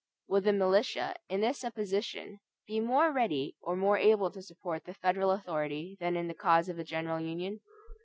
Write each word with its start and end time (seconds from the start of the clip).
Would 0.29 0.45
the 0.45 0.53
militia, 0.53 1.13
in 1.29 1.41
this 1.41 1.59
supposition, 1.59 2.39
be 2.65 2.79
more 2.79 3.11
ready 3.11 3.55
or 3.61 3.75
more 3.75 3.99
able 3.99 4.31
to 4.31 4.41
support 4.41 4.85
the 4.85 4.95
federal 4.95 5.29
authority 5.29 5.95
than 5.99 6.15
in 6.15 6.27
the 6.27 6.33
case 6.33 6.69
of 6.69 6.79
a 6.79 6.83
general 6.83 7.19
union? 7.19 7.61